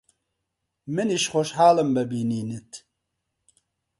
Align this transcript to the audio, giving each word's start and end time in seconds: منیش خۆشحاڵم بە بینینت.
منیش 0.93 1.23
خۆشحاڵم 1.31 1.89
بە 1.95 2.03
بینینت. 2.11 2.71